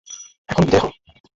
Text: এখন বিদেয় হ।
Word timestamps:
এখন 0.49 0.63
বিদেয় 0.65 0.81
হ। 0.83 0.85